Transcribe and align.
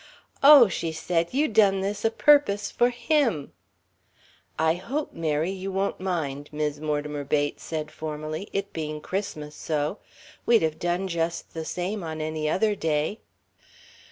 "Oh," 0.41 0.67
she 0.67 0.91
said, 0.91 1.31
"you 1.31 1.47
done 1.47 1.81
this 1.81 2.03
a 2.03 2.09
purpose 2.09 2.71
for 2.71 2.89
him." 2.89 3.51
"I 4.57 4.73
hope, 4.73 5.13
Mary, 5.13 5.51
you 5.51 5.71
won't 5.71 5.99
mind," 5.99 6.49
Mis' 6.51 6.79
Mortimer 6.79 7.23
Bates 7.23 7.61
said 7.63 7.91
formally, 7.91 8.49
"it 8.51 8.73
being 8.73 8.99
Christmas, 8.99 9.53
so. 9.53 9.99
We'd 10.43 10.63
have 10.63 10.79
done 10.79 11.07
just 11.07 11.53
the 11.53 11.65
same 11.65 12.01
on 12.03 12.19
any 12.19 12.49
other 12.49 12.73
day." 12.73 13.19